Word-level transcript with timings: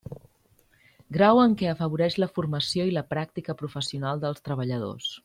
Grau 1.17 1.41
en 1.41 1.53
què 1.59 1.69
afavoreix 1.73 2.17
la 2.23 2.31
formació 2.39 2.89
i 2.93 2.97
la 2.99 3.07
pràctica 3.13 3.59
professional 3.61 4.25
dels 4.25 4.47
treballadors. 4.51 5.17